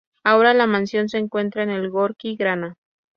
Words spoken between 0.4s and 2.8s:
la "mansión" se encuentra en el Gorki Grana.